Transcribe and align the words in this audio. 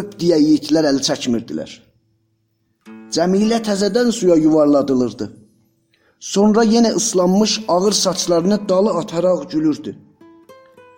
öp 0.00 0.16
deyə 0.20 0.38
yiğitlər 0.42 0.88
əl 0.92 1.02
çəkmirdilər. 1.08 1.70
Cəmilə 3.14 3.60
təzədən 3.68 4.10
suya 4.12 4.36
yuvarladılırdı. 4.36 5.28
Sonra 6.20 6.64
yenə 6.64 6.94
ıslanmış 6.98 7.60
ağır 7.68 7.92
saçlarını 7.92 8.58
dalı 8.68 8.90
ataraq 9.00 9.46
gülürdü. 9.52 9.94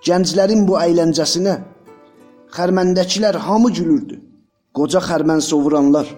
Gənclərin 0.07 0.65
bu 0.69 0.79
əyləncəsinə 0.81 1.59
xərməndəkilər 2.57 3.37
hamı 3.47 3.71
gülürdü. 3.79 4.17
Qoca 4.75 5.01
xərmən 5.05 5.41
sovuranlar 5.45 6.09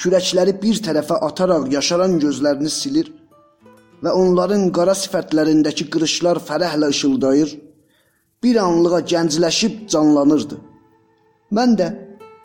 kürəkləri 0.00 0.54
bir 0.62 0.78
tərəfə 0.84 1.18
ataraq 1.26 1.66
yaşaran 1.72 2.16
gözlərini 2.22 2.70
silir 2.72 3.10
və 4.04 4.12
onların 4.16 4.70
qara 4.76 4.94
sifətlərindəki 4.96 5.90
qırışlar 5.92 6.40
fərəhlə 6.48 6.88
işıldayır, 6.94 7.50
bir 8.42 8.56
anlığa 8.64 9.00
gəncləşib 9.12 9.86
canlanırdı. 9.92 10.56
Mən 11.50 11.72
də 11.78 11.86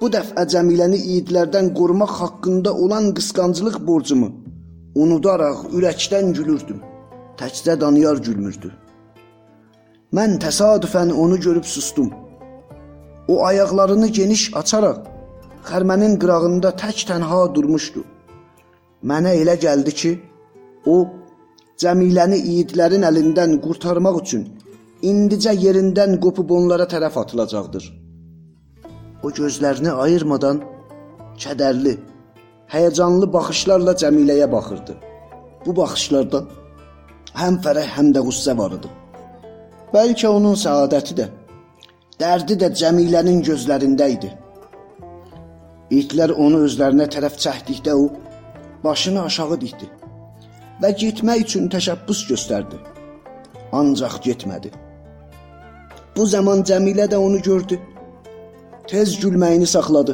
bu 0.01 0.07
dəfə 0.13 0.43
Cəmiləni 0.51 0.97
idlərdən 1.15 1.67
qorumaq 1.77 2.13
haqqında 2.21 2.71
olan 2.83 3.11
qısqanclıq 3.17 3.75
borcumu 3.87 4.29
unudaraq 5.01 5.59
ürəkdən 5.77 6.31
gülürdüm. 6.37 6.79
Təkcə 7.39 7.75
Daniyar 7.81 8.17
gülmürdü. 8.27 8.71
Mən 10.17 10.39
təsadüfən 10.43 11.11
onu 11.23 11.37
görüb 11.39 11.67
sustum. 11.73 12.09
O 13.27 13.45
ayaqlarını 13.45 14.07
geniş 14.19 14.43
açaraq 14.61 15.03
xərmənin 15.69 16.15
qırağında 16.21 16.71
tək-tənha 16.81 17.41
durmuşdu. 17.55 18.01
Mənə 19.11 19.35
elə 19.41 19.55
gəldi 19.65 19.93
ki, 20.01 20.11
o 20.93 20.95
Cəmiləni 21.83 22.39
yiğitlərin 22.47 23.05
əlindən 23.11 23.59
qurtarmaq 23.65 24.17
üçün 24.23 24.47
indicə 25.11 25.53
yerindən 25.65 26.17
qopub 26.25 26.55
onlara 26.57 26.89
tərəf 26.95 27.19
atılacaqdır. 27.23 28.04
O 29.25 29.31
gözlərini 29.33 29.89
ayırmadan 30.03 30.59
kədərli, 31.41 31.95
həyəcanlı 32.69 33.25
baxışlarla 33.33 33.95
Cəmiləyə 34.01 34.45
baxırdı. 34.51 34.93
Bu 35.65 35.73
baxışlarda 35.79 36.43
həm 37.39 37.57
fərəh, 37.65 37.87
həm 37.95 38.11
də 38.13 38.21
qüssə 38.27 38.53
var 38.59 38.75
idi. 38.75 38.91
Bəlkə 39.93 40.29
onun 40.29 40.59
səadəti 40.65 41.17
də, 41.17 41.25
dərdi 42.21 42.59
də 42.61 42.69
Cəmilənin 42.81 43.41
gözlərində 43.47 44.11
idi. 44.17 44.29
İtlər 46.01 46.35
onu 46.45 46.61
özlərinə 46.67 47.09
tərəf 47.17 47.41
çəkdikdə 47.47 47.97
o 47.97 48.05
başını 48.85 49.25
aşağı 49.31 49.59
dikdi 49.65 49.89
və 50.83 50.93
getmək 51.01 51.47
üçün 51.47 51.71
təşəbbüs 51.73 52.27
göstərdi. 52.29 52.77
Ancaq 53.73 54.21
getmədi. 54.29 54.75
Bu 56.15 56.29
zaman 56.37 56.61
Cəmilə 56.69 57.09
də 57.09 57.17
onu 57.17 57.41
gördü. 57.41 57.81
Tez 58.85 59.15
gülməyini 59.17 59.65
saxladı 59.65 60.13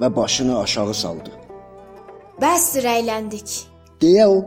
və 0.00 0.08
başını 0.16 0.56
aşağı 0.58 0.94
saldı. 0.94 1.30
Bəsdir 2.42 2.86
əyləndik. 2.92 3.52
deyə 4.02 4.24
o 4.26 4.40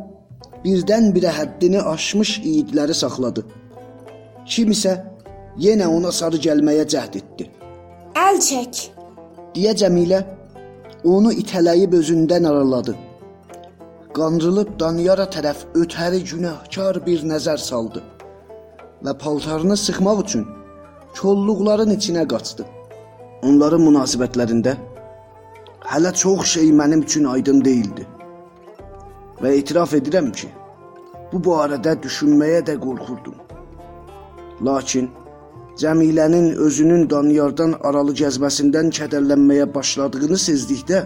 birdən-birə 0.66 1.32
həddini 1.38 1.80
aşmış 1.94 2.32
iyidləri 2.40 2.96
saxladı. 3.02 3.46
Kim 4.46 4.74
isə 4.76 4.98
yenə 5.66 5.88
ona 5.88 6.12
sarı 6.12 6.42
gəlməyə 6.48 6.84
cəhd 6.94 7.16
etdi. 7.22 7.48
Əl 8.26 8.42
çək. 8.48 8.82
deyə 9.56 9.74
Cəmilə 9.84 10.20
onu 11.14 11.32
itələyib 11.44 11.96
özündən 12.02 12.50
araladı. 12.52 12.98
Qandırılıb 14.18 14.76
Daniyara 14.80 15.30
tərəf 15.38 15.64
ötəri 15.84 16.20
günahkar 16.34 17.00
bir 17.08 17.24
nəzər 17.32 17.58
saldı 17.70 18.04
və 19.06 19.18
paltarını 19.24 19.78
sıxmaq 19.78 20.22
üçün 20.26 20.46
kolluqların 21.22 21.96
içinə 21.98 22.28
qaçdı. 22.28 22.68
Onların 23.42 23.82
münasibətlərində 23.82 24.76
hələ 25.92 26.12
çox 26.14 26.46
şey 26.56 26.68
mənim 26.78 27.02
üçün 27.08 27.26
aydın 27.26 27.64
deyildi. 27.66 28.06
Və 29.42 29.56
etiraf 29.58 29.96
edirəm 29.98 30.30
ki, 30.32 30.50
bu 31.32 31.42
barədə 31.48 31.96
düşünməyə 32.04 32.62
də 32.68 32.78
qorxurdum. 32.84 33.40
Lakin 34.66 35.10
Cəmilənin 35.82 36.52
özünün 36.66 37.08
Daniyardan 37.10 37.74
aralı 37.88 38.14
gəzməsindən 38.22 38.92
kədərlənməyə 38.94 39.66
başladığını 39.74 40.38
sezdikdə 40.38 41.06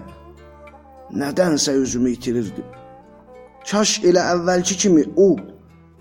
nədənsə 1.22 1.78
özümü 1.86 2.18
itirirdim. 2.18 2.68
Kaş 3.70 4.00
elə 4.04 4.26
əvvəlki 4.34 4.78
kimi 4.84 5.06
o 5.16 5.30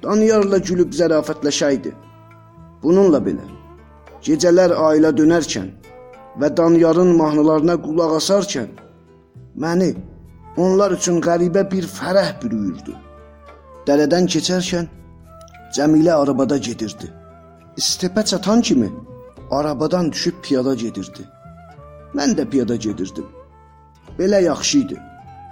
Daniyarla 0.02 0.58
gülüb 0.58 0.90
zərafətləşəydi. 0.98 1.94
Bununla 2.82 3.22
belə 3.22 3.46
gecələr 4.26 4.74
ailə 4.88 5.14
dönərkən 5.16 5.70
və 6.40 6.50
Daniyarın 6.56 7.16
mahnılarına 7.16 7.76
qulaq 7.86 8.16
asarkən 8.18 8.68
məni 9.62 9.92
onlar 10.56 10.94
üçün 10.98 11.20
qəribə 11.22 11.64
bir 11.70 11.86
fərəh 11.98 12.34
bürüyürdü. 12.42 12.94
Dərədən 13.86 14.28
keçərkən 14.34 14.88
Cəmilə 15.74 16.14
arabada 16.22 16.56
gedirdi. 16.58 17.10
İstepə 17.76 18.24
çatan 18.24 18.60
kimi 18.60 18.92
arabadan 19.50 20.12
düşüb 20.12 20.34
piyada 20.42 20.74
gedirdi. 20.74 21.24
Mən 22.14 22.36
də 22.38 22.46
piyada 22.50 22.76
gedirdim. 22.76 23.26
Belə 24.18 24.42
yaxşı 24.42 24.78
idi. 24.78 24.98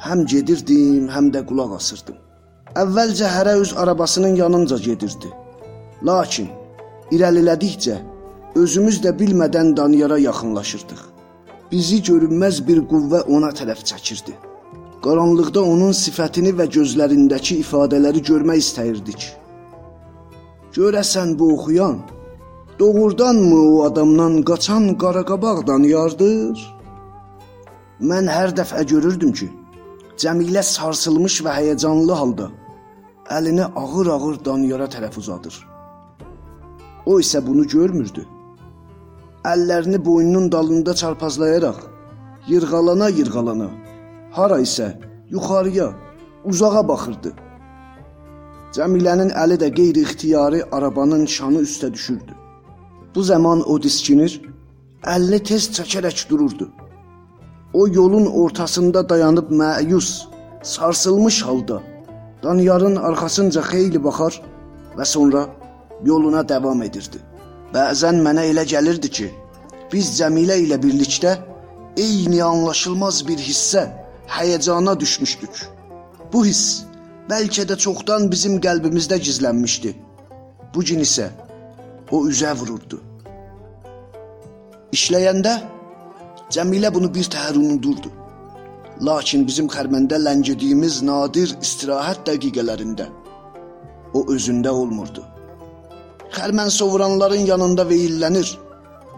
Həm 0.06 0.26
gedirdim, 0.26 1.08
həm 1.10 1.32
də 1.34 1.42
qulaq 1.46 1.74
asırdım. 1.78 2.18
Əvvəlcə 2.82 3.28
hərə 3.34 3.56
öz 3.62 3.74
arabasının 3.76 4.36
yanınca 4.38 4.78
gedirdi. 4.78 5.30
Lakin 6.06 6.48
irəlilədikcə 7.10 7.98
özümüz 8.54 9.00
də 9.04 9.12
bilmədən 9.18 9.76
Daniyara 9.76 10.18
yaxınlaşırdıq. 10.18 11.00
Bizi 11.72 12.02
görünməz 12.04 12.60
bir 12.66 12.82
qüvvə 12.90 13.22
ona 13.36 13.50
tərəf 13.58 13.84
çəkirdi. 13.90 14.34
Qaranlıqda 15.02 15.62
onun 15.62 15.94
sifətini 15.96 16.52
və 16.58 16.66
gözlərindəki 16.76 17.56
ifadələri 17.64 18.20
görmək 18.28 18.60
istəyirdik. 18.64 19.24
Görəsən 20.76 21.38
bu 21.38 21.54
oxuyan 21.54 21.98
doğrudanmı 22.78 23.60
o 23.70 23.82
adamdan 23.84 24.42
qaçan 24.42 24.92
qaraqabaqdan 25.02 25.88
yardır? 25.94 26.60
Mən 28.10 28.28
hər 28.36 28.54
dəfə 28.58 28.84
görürdüm 28.92 29.32
ki, 29.32 29.48
Cəmilə 30.22 30.62
sarsılmış 30.62 31.40
və 31.44 31.56
həyəcanlı 31.58 32.14
halda 32.20 32.50
əlini 33.30 33.64
ağır-ağır 33.64 34.44
Daniyara 34.44 34.86
tərəf 34.92 35.18
uzadır. 35.18 35.56
O 37.06 37.18
isə 37.20 37.46
bunu 37.46 37.66
görmürdü. 37.66 38.26
Əllərini 39.44 39.98
boynunun 40.04 40.52
dalında 40.52 40.94
çarpazlayaraq 40.94 41.78
yırğalana-yırğalana 42.48 43.68
hara 44.30 44.58
isə 44.60 44.92
yuxarıya, 45.30 45.88
uzağa 46.44 46.82
baxırdı. 46.88 47.32
Cəmilənin 48.76 49.32
əli 49.44 49.58
də 49.62 49.68
qeyri-ixtiyari 49.78 50.62
arabanın 50.72 51.26
şanı 51.26 51.62
üstə 51.66 51.92
düşürdü. 51.92 52.32
Bu 53.14 53.22
zaman 53.22 53.62
o 53.70 53.82
diskinir, 53.82 54.40
əlini 55.14 55.42
tez 55.48 55.70
çəkərək 55.78 56.28
dururdu. 56.30 56.70
O 57.74 57.88
yolun 57.88 58.26
ortasında 58.26 59.08
dayanıb 59.08 59.50
məyus, 59.50 60.10
sarsılmış 60.62 61.42
halda 61.42 61.82
Daniyarın 62.42 62.96
arxasınca 62.96 63.60
xeyli 63.62 64.00
baxar 64.04 64.40
və 64.98 65.04
sonra 65.04 65.46
yoluna 66.04 66.48
davam 66.48 66.82
edirdi. 66.82 67.18
Bəzən 67.72 68.18
mənə 68.20 68.42
elə 68.50 68.66
gəlirdi 68.68 69.08
ki, 69.16 69.26
biz 69.92 70.10
Cəmilə 70.18 70.58
ilə 70.60 70.76
birlikdə 70.82 71.30
eyni 71.96 72.42
anlaşılmaz 72.44 73.22
bir 73.28 73.40
hissə, 73.40 73.86
həyəcana 74.34 74.92
düşmüşdük. 75.00 75.62
Bu 76.32 76.44
hiss 76.44 76.84
bəlkə 77.30 77.64
də 77.70 77.78
çoxdan 77.84 78.28
bizim 78.32 78.58
qəlbimizdə 78.66 79.16
gizlənmişdi. 79.24 79.94
Bu 80.74 80.84
gün 80.88 81.00
isə 81.06 81.30
o 82.10 82.26
üzə 82.28 82.52
vururdu. 82.60 83.00
İşləyəndə 84.92 85.56
Cəmilə 86.52 86.92
bunu 86.94 87.08
bir 87.14 87.24
təhər 87.32 87.56
unudurdu. 87.56 88.12
Lakin 89.08 89.46
bizim 89.48 89.72
xərməndə 89.72 90.20
ləngidiyimiz 90.20 91.00
nadir 91.08 91.56
istirahət 91.64 92.26
dəqiqələrində 92.28 93.08
o 94.12 94.26
özündə 94.34 94.68
olmurdu. 94.68 95.31
Xərmən 96.32 96.70
sovuranların 96.70 97.44
yanında 97.52 97.84
veyillənir. 97.88 98.48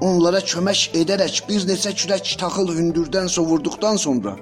Onlara 0.00 0.40
kömək 0.42 0.88
edərək 1.00 1.44
bir 1.48 1.66
neçə 1.68 1.92
kürək 2.00 2.34
taxıl 2.40 2.72
hündürdən 2.78 3.28
sovurduqdan 3.36 3.96
sonra 4.04 4.34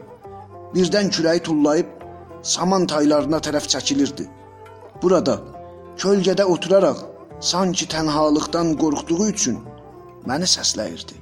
birdən 0.74 1.10
kürəyi 1.12 1.42
tullayıb 1.48 1.88
saman 2.42 2.86
taylarına 2.86 3.42
tərəf 3.46 3.68
çəkilirdi. 3.74 4.24
Burada 5.02 5.38
kölgədə 6.00 6.44
oturaraq 6.54 7.04
sanki 7.40 7.88
tənhalıqdan 7.94 8.76
qorxduğu 8.80 9.28
üçün 9.28 9.58
məni 10.28 10.48
səsləyirdi. 10.56 11.18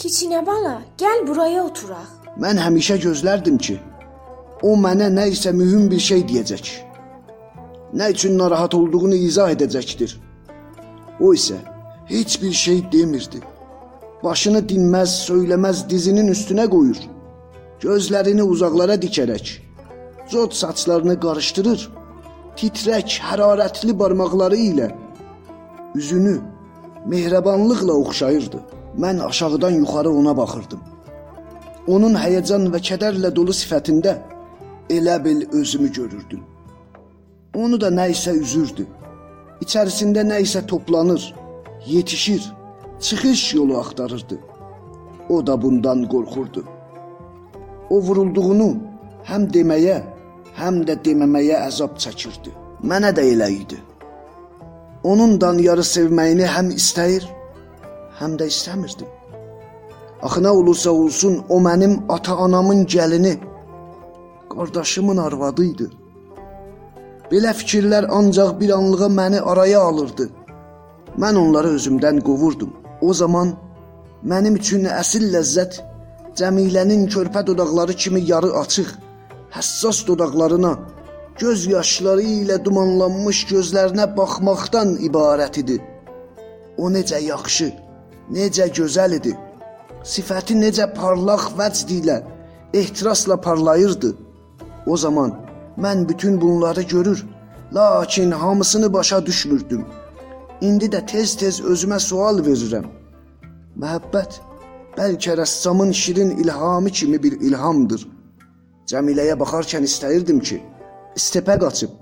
Kiçinə 0.00 0.44
bala, 0.46 0.76
gəl 1.00 1.26
buraya 1.28 1.64
oturaq. 1.64 2.08
Mən 2.42 2.60
həmişə 2.60 3.00
gözlərdim 3.04 3.58
ki, 3.58 3.80
o 4.62 4.76
mənə 4.84 5.08
nə 5.16 5.26
isə 5.34 5.52
mühüm 5.56 5.88
bir 5.90 6.00
şey 6.10 6.24
deyəcək. 6.30 6.70
Nə 7.98 8.10
üçün 8.14 8.36
narahat 8.38 8.74
olduğunu 8.74 9.14
izah 9.28 9.50
edəcəkdir. 9.56 10.16
O 11.20 11.32
isə 11.34 11.58
heç 12.06 12.42
bir 12.42 12.52
şey 12.52 12.84
demirdi. 12.92 13.40
Başını 14.24 14.60
dinməz, 14.68 15.16
söyləməz 15.28 15.88
dizinin 15.88 16.28
üstünə 16.32 16.66
qoyur. 16.68 17.00
Gözlərini 17.80 18.44
uzaqlara 18.44 18.96
dikərək 19.00 19.52
zot 20.30 20.54
saçlarını 20.54 21.16
qarışdırır. 21.20 21.88
Titrək, 22.56 23.16
hərarətli 23.24 23.94
barmaqları 23.98 24.56
ilə 24.56 24.90
üzünü 25.94 26.36
mehribanlıqla 27.06 27.92
oxşayırdı. 27.92 28.60
Mən 28.98 29.22
aşağıdan 29.24 29.70
yuxarı 29.70 30.10
ona 30.10 30.36
baxırdım. 30.36 30.80
Onun 31.86 32.14
həyəcan 32.14 32.68
və 32.72 32.80
kədərlə 32.88 33.30
dolu 33.34 33.54
sifətində 33.56 34.16
elə 34.90 35.16
bil 35.24 35.46
özümü 35.52 35.92
görürdüm. 35.92 36.42
Onu 37.54 37.80
da 37.80 37.88
nə 37.88 38.10
isə 38.14 38.34
üzürdü. 38.36 38.86
İçərisində 39.64 40.24
nə 40.24 40.40
isə 40.44 40.62
toplanır, 40.66 41.34
yetişir, 41.86 42.42
çıxış 43.00 43.54
yolu 43.54 43.78
axtarırdı. 43.78 44.38
O 45.28 45.46
da 45.46 45.62
bundan 45.62 46.08
qorxurdu. 46.08 46.64
O 47.90 48.00
vurulduğunu 48.00 48.70
həm 49.28 49.46
deməyə, 49.54 50.00
həm 50.60 50.82
də 50.88 50.96
deməməyə 51.04 51.60
əzab 51.68 51.98
çəkirdi. 52.02 52.54
Mənə 52.82 53.12
də 53.16 53.26
elə 53.34 53.50
idi. 53.52 53.78
Onun 55.04 55.38
Danyarı 55.40 55.84
sevməyini 55.84 56.48
həm 56.56 56.72
istəyir, 56.80 57.24
həm 58.20 58.36
də 58.40 58.48
istəmirdim. 58.52 59.08
Axı 60.22 60.40
nə 60.44 60.48
olursa 60.48 60.90
olsun 60.90 61.40
o 61.48 61.60
mənim 61.64 62.00
ata-anamın 62.08 62.84
gəlini, 62.86 63.34
qardaşımın 64.50 65.16
arvadı 65.16 65.64
idi. 65.64 65.86
Belə 67.30 67.52
fikirlər 67.54 68.08
ancaq 68.18 68.56
bir 68.60 68.70
anlığa 68.74 69.08
məni 69.18 69.40
araya 69.50 69.80
alırdı. 69.80 70.26
Mən 71.22 71.36
onları 71.38 71.68
özümdən 71.76 72.18
qovurdum. 72.26 72.72
O 73.00 73.14
zaman 73.14 73.52
mənim 74.30 74.56
üçün 74.60 74.88
əsl 74.90 75.28
ləzzət 75.34 75.80
Cəmilənin 76.38 77.06
körpə 77.10 77.42
dodaqları 77.46 77.94
kimi 78.02 78.20
yarı 78.30 78.50
açıq, 78.62 78.90
həssas 79.56 79.98
dodaqlarına, 80.08 80.72
göz 81.38 81.66
yaşları 81.66 82.22
ilə 82.22 82.56
dumanlanmış 82.64 83.44
gözlərinə 83.50 84.06
baxmaqdan 84.16 84.94
ibarət 85.08 85.58
idi. 85.62 85.76
O 86.78 86.90
necə 86.94 87.18
yaxşı, 87.24 87.68
necə 88.36 88.70
gözəl 88.78 89.18
idi. 89.18 89.34
Sifəti 90.12 90.56
necə 90.56 90.86
parlaq 90.94 91.50
vəcd 91.58 91.94
ilə, 91.98 92.16
ehtirasla 92.80 93.40
parlayırdı. 93.46 94.14
O 94.86 94.96
zaman 94.96 95.34
mən 95.80 96.08
bütün 96.08 96.40
bunları 96.40 96.82
görür, 96.82 97.26
lakin 97.74 98.30
hamısını 98.30 98.92
başa 98.92 99.26
düşmürdüm. 99.26 99.84
İndi 100.60 100.84
də 100.92 101.00
tez-tez 101.06 101.60
özümə 101.64 101.98
sual 102.00 102.42
verirəm. 102.44 102.86
Məhəbbət 103.80 104.40
bəlkə 104.96 105.36
rəssamın 105.40 105.92
şirin 105.92 106.30
ilhamı 106.42 106.90
kimi 106.90 107.22
bir 107.22 107.40
ilhamdır. 107.40 108.06
Cəmiləyə 108.90 109.38
baxarkən 109.40 109.86
istəyirdim 109.88 110.40
ki, 110.40 110.58
istepə 111.16 111.56
qaçıb, 111.62 111.92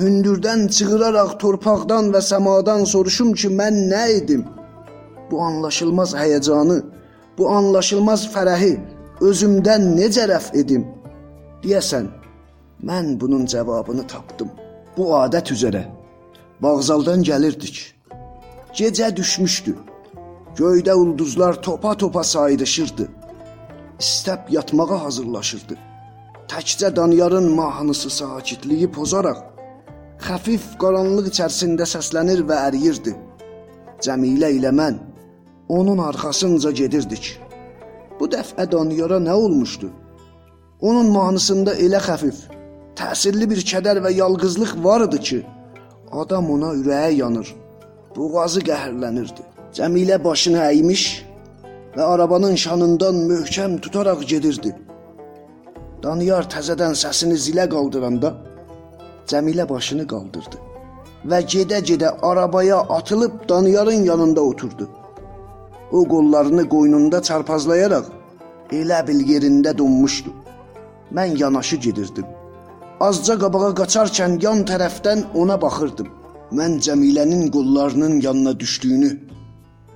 hündürdən 0.00 0.66
çığıraraq 0.76 1.36
torpaqdan 1.42 2.10
və 2.14 2.22
səmadan 2.30 2.86
soruşum 2.92 3.32
ki, 3.32 3.52
mən 3.60 3.78
nə 3.92 4.02
edim? 4.16 4.42
Bu 5.30 5.42
anlaşılmaz 5.48 6.14
həyəcanı, 6.22 6.80
bu 7.38 7.50
anlaşılmaz 7.58 8.26
fərəhi 8.34 8.72
özümdən 9.20 9.92
necə 9.98 10.26
rəf 10.32 10.50
edim? 10.62 10.88
Deyəsən, 11.62 12.08
mən 12.84 13.20
bunun 13.20 13.46
cavabını 13.46 14.06
tapdım. 14.06 14.50
Bu 14.96 15.12
adət 15.16 15.52
üzrə 15.54 15.84
Bağzaldan 16.62 17.22
gəlirdik. 17.26 17.78
Gecə 18.78 19.08
düşmüşdü. 19.16 19.74
Göydə 20.56 20.94
ulduzlar 20.94 21.62
topa-topa 21.62 22.24
sayrışırdı. 22.24 23.08
İstəb 24.00 24.50
yatmağa 24.50 25.04
hazırlaşırdı. 25.04 25.78
Təkcə 26.48 26.96
Danyarın 26.96 27.50
mahnısı 27.50 28.10
sakitliyi 28.10 28.90
pozaraq 28.92 29.40
xəfif 30.22 30.64
qaranlıq 30.82 31.32
içərisində 31.32 31.86
səslənir 31.94 32.44
və 32.48 32.56
əriyirdi. 32.68 33.12
Cəmilə 34.04 34.52
ilə 34.58 34.70
mən 34.80 34.98
onun 35.68 35.98
arxasınca 35.98 36.70
gedirdik. 36.70 37.40
Bu 38.20 38.28
dəfə 38.34 38.68
Danyara 38.72 39.18
nə 39.18 39.32
olmuşdu? 39.32 39.90
Onun 40.80 41.10
mahnısında 41.16 41.74
elə 41.74 42.00
xəfif, 42.06 42.38
təsirli 43.02 43.48
bir 43.50 43.60
kədər 43.72 44.00
və 44.04 44.12
yalqızlıq 44.14 44.72
var 44.84 45.06
idi 45.08 45.18
ki, 45.28 45.38
adam 46.22 46.50
ona 46.54 46.70
ürəyə 46.80 47.12
yanır, 47.22 47.48
boğazı 48.16 48.62
qəhərlənirdi. 48.68 49.42
Cəmilə 49.76 50.18
başını 50.24 50.60
əymiş 50.70 51.04
və 51.96 52.08
arabanın 52.14 52.56
şanından 52.64 53.22
möhkəm 53.30 53.78
tutaraq 53.84 54.24
gedirdi. 54.32 54.74
Daniyar 56.02 56.48
təzədən 56.54 56.94
səsini 57.02 57.38
zilə 57.44 57.68
qaldıranda 57.74 58.34
Cəmilə 59.30 59.68
başını 59.68 60.04
qaldırdı 60.12 60.58
və 61.30 61.38
gedə-gedə 61.52 62.10
arabaya 62.30 62.80
atılıb 62.98 63.48
Daniyarın 63.48 64.04
yanında 64.10 64.42
oturdu. 64.42 64.88
O 65.92 66.04
qollarını 66.08 66.68
qoynunda 66.68 67.22
çarpazlayaraq 67.22 68.10
elə 68.80 69.00
bil 69.08 69.20
yerində 69.32 69.78
donmuşdu. 69.78 70.30
Mən 71.14 71.38
yanaşı 71.38 71.76
gedirdim. 71.76 72.26
Azca 73.02 73.34
qabağa 73.42 73.68
qaçarkən 73.78 74.34
yan 74.44 74.60
tərəfdən 74.70 75.22
ona 75.42 75.56
baxırdım. 75.62 76.08
Mən 76.58 76.74
Cəmilənin 76.86 77.48
qollarının 77.54 78.20
yanına 78.26 78.52
düşdüyünü 78.60 79.08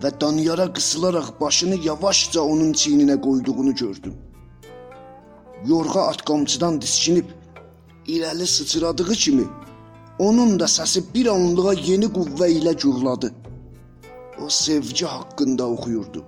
və 0.02 0.10
Daniyara 0.20 0.66
qısılaraq 0.78 1.28
başını 1.40 1.76
yavaşca 1.84 2.40
onun 2.40 2.72
çiyninə 2.80 3.16
qoyduğunu 3.26 3.74
gördüm. 3.82 4.14
Yorğa 5.66 6.06
atqamçıdan 6.12 6.80
diskinib 6.82 7.28
irəli 8.14 8.46
sıçradığı 8.54 9.14
kimi 9.24 9.46
onun 10.18 10.60
da 10.60 10.64
səsi 10.64 11.04
bir 11.14 11.26
anlığa 11.34 11.74
yeni 11.90 12.08
qüvvə 12.16 12.48
ilə 12.58 12.72
gurladı. 12.82 13.30
O 14.44 14.48
sevgi 14.48 15.06
haqqında 15.12 15.68
oxuyurdu. 15.74 16.24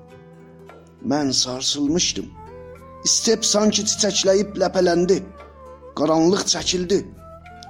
Mən 1.10 1.32
sarsılmışdım. 1.32 2.30
İstep 3.04 3.44
sanki 3.44 3.82
çiçəkləyib 3.82 4.54
ləpələndi. 4.62 5.18
Qaranlıq 5.98 6.44
çəkildi 6.52 6.98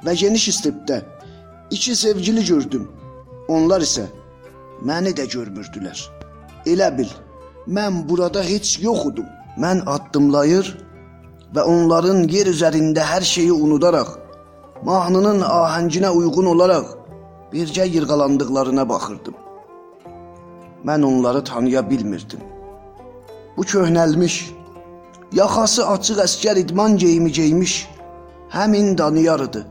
və 0.05 0.15
geniş 0.23 0.49
istepdə 0.53 1.01
iki 1.71 1.97
sevgili 1.97 2.45
gördüm. 2.45 2.89
Onlar 3.49 3.81
isə 3.81 4.05
məni 4.85 5.15
də 5.17 5.25
görmürdülər. 5.33 5.99
Elə 6.67 6.91
bil, 6.99 7.09
mən 7.67 8.05
burada 8.09 8.43
heç 8.45 8.79
yox 8.85 9.07
idum. 9.13 9.27
Mən 9.59 9.81
addımlayır 9.91 10.69
və 11.55 11.65
onların 11.67 12.29
yer 12.31 12.47
üzərində 12.47 13.03
hər 13.03 13.25
şeyi 13.27 13.53
unudaraq, 13.53 14.13
mahnının 14.87 15.41
ahənginə 15.43 16.13
uyğun 16.15 16.53
olaraq 16.53 16.93
bircə 17.53 17.89
yırğalandıqlarına 17.89 18.89
baxırdım. 18.89 19.35
Mən 20.87 21.05
onları 21.05 21.45
tanıya 21.45 21.91
bilmirdim. 21.91 22.41
Bu 23.57 23.65
köhnəlmiş, 23.65 24.35
yaxası 25.33 25.87
açıq 25.89 26.21
əskər 26.27 26.61
idman 26.61 26.97
geyimi 26.97 27.33
geymiş, 27.33 27.89
həmin 28.51 28.99
Daniyar 28.99 29.41
idi. 29.41 29.65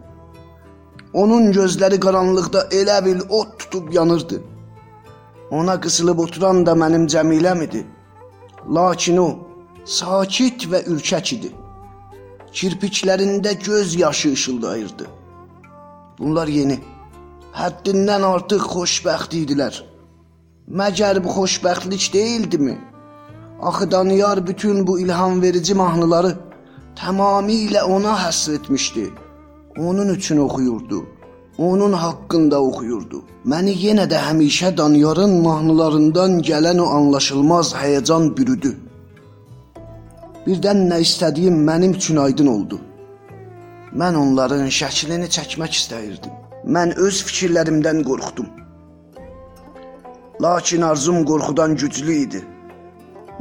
Onun 1.14 1.52
gözləri 1.52 2.00
qaranlıqda 2.06 2.68
elə 2.80 2.98
bil 3.06 3.22
ot 3.30 3.60
tutub 3.60 3.94
yanırdı. 3.94 4.42
Ona 5.52 5.80
qısılıb 5.82 6.20
oturan 6.20 6.66
da 6.66 6.72
mənim 6.72 7.08
Cəmiləm 7.14 7.64
idi. 7.64 7.86
Lakin 8.76 9.18
o 9.18 9.30
sakit 9.86 10.68
və 10.72 10.84
ürkək 10.92 11.34
idi. 11.38 11.52
Kirpiklərində 12.58 13.54
göz 13.66 13.96
yaşı 13.96 14.30
işıldayırdı. 14.30 15.08
Bunlar 16.20 16.48
yeni, 16.48 16.80
həddindən 17.54 18.26
artıq 18.26 18.64
xoşbəxt 18.74 19.36
idilər. 19.42 19.76
Məgər 20.68 21.24
bu 21.24 21.30
xoşbəxtlik 21.38 22.14
deyildimi? 22.14 22.78
Axı 23.62 23.92
Daniyar 23.92 24.48
bütün 24.48 24.88
bu 24.88 25.00
ilham 25.00 25.42
verici 25.42 25.74
mahnıları 25.74 26.47
tamamilə 27.00 27.84
ona 27.84 28.16
həsr 28.24 28.56
etmişdi. 28.58 29.06
Onun 29.78 30.10
üçün 30.10 30.38
oxuyurdu 30.38 31.06
onun 31.58 31.94
haqqında 31.94 32.62
oxuyurdu. 32.62 33.22
Məni 33.52 33.74
yenə 33.86 34.06
də 34.12 34.20
həmişə 34.28 34.78
Daniyarın 34.78 35.34
mahnılarından 35.48 36.40
gələn 36.50 36.80
o 36.82 36.88
anlaşılmaz 36.98 37.74
həyəcan 37.82 38.30
bürüdü. 38.38 38.76
Birdən 40.46 40.86
nə 40.92 41.00
istədiyim 41.06 41.58
mənim 41.70 41.96
üçün 41.98 42.18
aydın 42.26 42.48
oldu. 42.48 42.80
Mən 44.02 44.16
onların 44.16 44.70
şəklini 44.80 45.30
çəkmək 45.38 45.74
istəyirdim. 45.80 46.34
Mən 46.76 46.94
öz 47.08 47.24
fikirlərimdən 47.28 48.04
qorxdum. 48.10 48.48
Lakin 50.42 50.82
arzum 50.82 51.24
qorxudan 51.26 51.76
güclü 51.76 52.14
idi. 52.26 52.44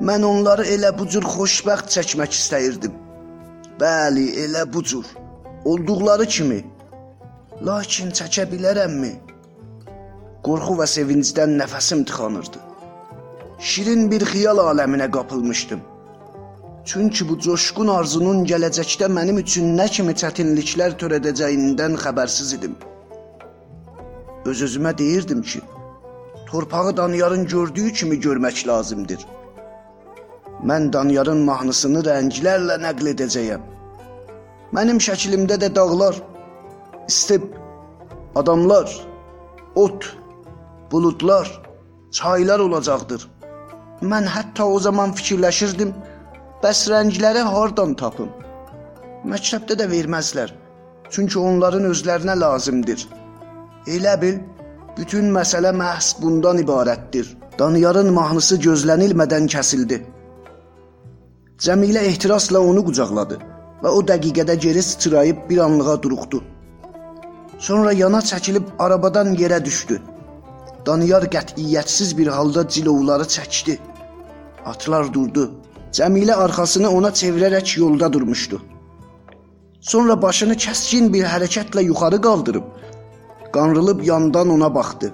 Mən 0.01 0.25
onları 0.25 0.65
elə 0.75 0.99
bu 0.99 1.09
cür 1.09 1.25
xoşbəxt 1.35 1.93
çəkmək 1.99 2.33
istəyirdim. 2.41 2.95
Bəli, 3.81 4.27
elə 4.45 4.73
bu 4.73 4.83
cür. 4.83 5.07
Olduqları 5.65 6.27
kimi 6.27 6.65
Lakin 7.67 8.11
çəkə 8.19 8.45
bilərəmmi? 8.53 9.11
Qorxu 10.45 10.75
və 10.81 10.87
sevincdən 10.95 11.57
nəfəsim 11.61 12.05
tıxanırdı. 12.09 12.59
şirin 13.59 14.11
bir 14.11 14.23
xiyal 14.31 14.59
aləminə 14.59 15.11
qapılmışdım. 15.11 15.81
Çünki 16.85 17.29
bu 17.29 17.39
coşqun 17.45 17.89
arzunun 17.89 18.45
gələcəkdə 18.51 19.09
mənim 19.19 19.39
üçün 19.45 19.73
nə 19.79 19.87
kimi 19.95 20.13
çətinliklər 20.23 20.99
törədəcəyindən 21.01 21.97
xəbərsiz 22.05 22.53
idim. 22.59 22.77
Öz-özümə 24.45 24.99
deyirdim 24.99 25.43
ki, 25.43 25.61
torpağı 26.51 26.97
Daniyarın 26.97 27.47
gördüyü 27.47 27.93
kimi 27.93 28.21
görmək 28.21 28.69
lazımdır. 28.69 29.27
Mən 30.65 30.93
Daniyarın 30.93 31.43
mahnısını 31.45 32.01
rənglərlə 32.07 32.79
nəql 32.81 33.11
edəcəyəm. 33.13 33.65
Mənim 34.73 34.99
şəklimdə 35.03 35.59
də 35.61 35.69
dağlar, 35.75 36.17
istib, 37.09 37.45
adamlar, 38.35 38.89
ot, 39.75 40.17
buludlar, 40.93 41.51
çaylar 42.11 42.61
olacaqdır. 42.61 43.29
Mən 44.03 44.27
hətta 44.33 44.65
o 44.65 44.81
zaman 44.81 45.13
fikirləşirdim, 45.13 45.93
bəs 46.63 46.83
rəngləri 46.93 47.45
hardan 47.53 47.95
tapım? 47.95 48.33
Məktəbdə 49.29 49.77
də 49.81 49.91
verməzlər. 49.93 50.53
Çünki 51.11 51.39
onların 51.39 51.85
özlərinə 51.93 52.41
lazımdır. 52.41 53.07
Elə 53.87 54.21
bil, 54.21 54.39
bütün 54.97 55.31
məsələ 55.37 55.71
məhz 55.77 56.17
bundan 56.23 56.59
ibarətdir. 56.59 57.37
Daniyarın 57.59 58.13
mahnısı 58.13 58.57
gözlənilmədən 58.67 59.47
kəsildi. 59.53 60.03
Cəmilə 61.65 62.03
ehtirasla 62.11 62.61
onu 62.61 62.83
qucaqladı 62.85 63.39
və 63.83 63.93
o 63.99 64.03
dəqiqədə 64.11 64.59
geri 64.65 64.83
sıçrayıb 64.83 65.39
bir 65.51 65.59
anlığa 65.67 65.97
duruxdu. 66.03 66.43
Sonra 67.59 67.93
yana 67.93 68.21
çəkilib 68.31 68.67
arabadan 68.79 69.33
yerə 69.41 69.63
düşdü. 69.65 69.97
Daniyar 70.87 71.25
qətiyyətsiz 71.35 72.13
bir 72.19 72.29
halda 72.37 72.69
cilovları 72.69 73.25
çəkdi. 73.37 73.79
Atlar 74.73 75.09
durdu. 75.15 75.51
Cəmilə 75.97 76.35
arxasını 76.45 76.91
ona 76.99 77.09
çevirərək 77.21 77.79
yolda 77.81 78.13
durmuşdu. 78.13 78.61
Sonra 79.81 80.23
başını 80.23 80.55
kəskin 80.65 81.13
bir 81.13 81.25
hərəkətlə 81.33 81.89
yuxarı 81.89 82.21
qaldırıb 82.21 82.67
qanrılıb 83.57 84.03
yandan 84.05 84.51
ona 84.57 84.75
baxdı 84.75 85.13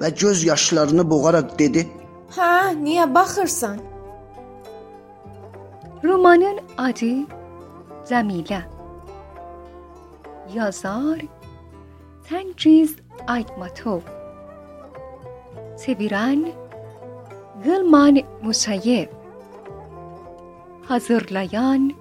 və 0.00 0.08
göz 0.22 0.44
yaşlarını 0.44 1.10
boğaraq 1.10 1.58
dedi: 1.58 1.86
Hə, 2.36 2.74
niyə 2.86 3.14
baxırsan? 3.14 3.78
Romanın 6.04 6.58
adı 6.78 7.24
Cəmilə. 8.08 8.60
Yazar 10.54 11.20
Tengiz 12.28 12.96
Aytmatov. 13.26 14.00
Çevirən 15.76 16.52
Gılman 17.64 18.18
Musayev. 18.42 19.06
Hazırlayan 20.88 21.92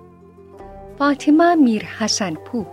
Fatıma 0.98 1.56
Mir 1.56 1.82
Hasanpur. 1.82 2.66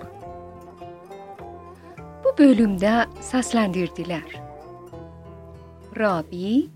Bu 2.25 2.39
bölümde 2.39 3.05
seslendirdiler. 3.21 4.43
Rabi 5.99 6.71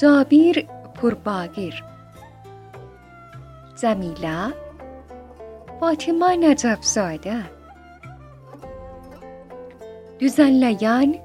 Cabir 0.00 0.66
Purbagir 1.00 1.95
Cəmilə 3.76 4.36
Fatıma 5.80 6.30
Nəcəfzadə 6.40 7.36
Düzənləyən 10.20 11.18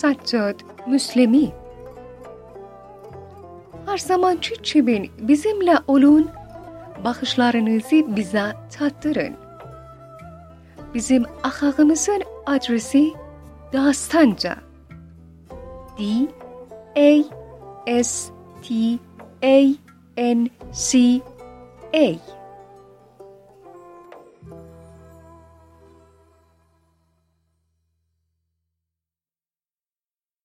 Saccad 0.00 0.60
Müslimi 0.86 1.46
Her 3.86 3.98
zamanki 3.98 4.54
gibi 4.62 5.10
bizimle 5.18 5.78
olun, 5.86 6.30
bakışlarınızı 7.04 8.16
bize 8.16 8.52
tattırın. 8.78 9.34
Bizim 10.94 11.24
ahağımızın 11.42 12.22
adresi 12.46 13.12
Dastanca. 13.72 14.56
D 15.98 16.04
A 16.96 18.02
S 18.02 18.32
T 18.62 18.74
A 19.42 19.74
N 20.16 20.48
C 20.72 21.20
Hey, 21.92 22.20